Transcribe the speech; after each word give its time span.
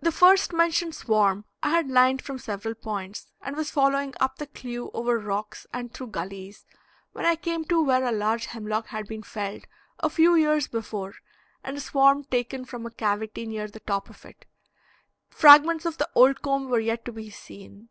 The 0.00 0.10
first 0.10 0.52
mentioned 0.52 0.96
swarm 0.96 1.44
I 1.62 1.68
had 1.68 1.88
lined 1.88 2.20
from 2.20 2.40
several 2.40 2.74
points, 2.74 3.28
and 3.40 3.54
was 3.54 3.70
following 3.70 4.12
up 4.18 4.38
the 4.38 4.48
clew 4.48 4.90
over 4.92 5.20
rocks 5.20 5.68
and 5.72 5.94
through 5.94 6.08
gulleys, 6.08 6.66
when 7.12 7.24
I 7.24 7.36
came 7.36 7.64
to 7.66 7.80
where 7.84 8.02
a 8.04 8.10
large 8.10 8.46
hemlock 8.46 8.88
had 8.88 9.06
been 9.06 9.22
felled 9.22 9.68
a 10.00 10.10
few 10.10 10.34
years 10.34 10.66
before 10.66 11.14
and 11.62 11.76
a 11.76 11.80
swarm 11.80 12.24
taken 12.24 12.64
from 12.64 12.86
a 12.86 12.90
cavity 12.90 13.46
near 13.46 13.68
the 13.68 13.78
top 13.78 14.10
of 14.10 14.24
it; 14.24 14.46
fragments 15.30 15.86
of 15.86 15.96
the 15.98 16.10
old 16.16 16.42
comb 16.42 16.68
were 16.68 16.80
yet 16.80 17.04
to 17.04 17.12
be 17.12 17.30
seen. 17.30 17.88